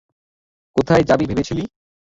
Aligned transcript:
কোথায় 0.75 1.03
যাবি 1.03 1.25
ভেবেছিলি? 1.27 1.63